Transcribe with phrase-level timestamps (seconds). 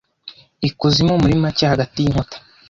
[0.67, 2.35] Ikuzimu muri make hagati yinkuta